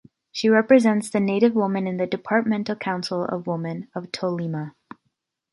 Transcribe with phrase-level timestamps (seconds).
[0.31, 4.73] She represents the native women in the Departmental Council of Women of Tolima.